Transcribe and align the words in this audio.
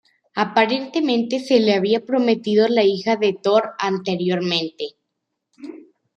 Aparentemente 0.33 1.39
se 1.39 1.59
le 1.59 1.75
había 1.75 2.03
prometido 2.03 2.67
la 2.67 2.83
hija 2.83 3.17
de 3.17 3.33
Thor 3.33 3.73
anteriormente. 3.77 4.95